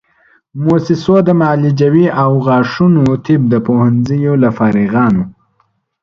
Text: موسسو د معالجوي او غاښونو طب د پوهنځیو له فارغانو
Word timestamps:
موسسو 0.63 1.15
د 1.27 1.29
معالجوي 1.39 2.05
او 2.23 2.31
غاښونو 2.45 3.03
طب 3.25 3.41
د 3.53 3.53
پوهنځیو 3.65 4.33
له 4.43 4.49
فارغانو 4.57 5.23